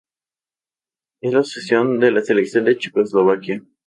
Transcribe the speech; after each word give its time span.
Es 1.21 1.31
la 1.31 1.43
sucesora 1.43 1.99
de 1.99 2.09
la 2.09 2.21
selección 2.23 2.65
de 2.65 2.75
Checoslovaquia. 2.75 3.61